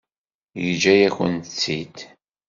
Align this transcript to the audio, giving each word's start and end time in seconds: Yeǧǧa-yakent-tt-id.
Yeǧǧa-yakent-tt-id. 0.63 1.95